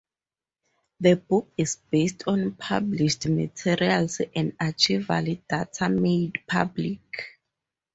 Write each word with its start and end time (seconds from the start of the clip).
The 0.99 1.15
book 1.17 1.51
is 1.57 1.75
based 1.91 2.23
on 2.25 2.53
published 2.55 3.27
materials 3.27 4.19
and 4.35 4.57
archival 4.57 5.39
data 5.47 5.89
made 5.89 6.39
public. 6.47 7.03